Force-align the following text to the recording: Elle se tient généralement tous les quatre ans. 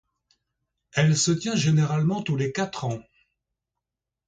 Elle 0.93 1.15
se 1.15 1.29
tient 1.31 1.55
généralement 1.55 2.23
tous 2.23 2.35
les 2.35 2.51
quatre 2.51 2.85
ans. 2.85 3.03